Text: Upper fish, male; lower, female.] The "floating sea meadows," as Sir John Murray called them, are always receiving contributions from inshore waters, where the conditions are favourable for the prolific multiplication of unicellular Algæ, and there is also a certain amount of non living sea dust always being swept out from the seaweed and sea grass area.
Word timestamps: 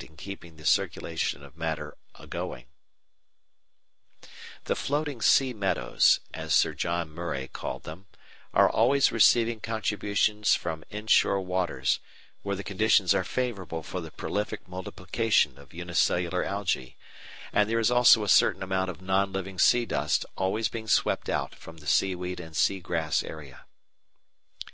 Upper 0.00 0.06
fish, 0.16 0.78
male; 1.56 1.58
lower, 1.58 1.96
female.] 2.30 2.64
The 4.66 4.76
"floating 4.76 5.20
sea 5.20 5.52
meadows," 5.52 6.20
as 6.32 6.54
Sir 6.54 6.72
John 6.72 7.10
Murray 7.10 7.48
called 7.48 7.82
them, 7.82 8.06
are 8.54 8.70
always 8.70 9.10
receiving 9.10 9.58
contributions 9.58 10.54
from 10.54 10.84
inshore 10.90 11.40
waters, 11.40 11.98
where 12.42 12.54
the 12.54 12.62
conditions 12.62 13.12
are 13.12 13.24
favourable 13.24 13.82
for 13.82 14.00
the 14.00 14.12
prolific 14.12 14.68
multiplication 14.68 15.58
of 15.58 15.74
unicellular 15.74 16.44
Algæ, 16.44 16.94
and 17.52 17.68
there 17.68 17.80
is 17.80 17.90
also 17.90 18.22
a 18.22 18.28
certain 18.28 18.62
amount 18.62 18.90
of 18.90 19.02
non 19.02 19.32
living 19.32 19.58
sea 19.58 19.84
dust 19.84 20.24
always 20.36 20.68
being 20.68 20.86
swept 20.86 21.28
out 21.28 21.56
from 21.56 21.78
the 21.78 21.88
seaweed 21.88 22.38
and 22.38 22.56
sea 22.56 22.78
grass 22.78 23.24
area. 23.24 23.62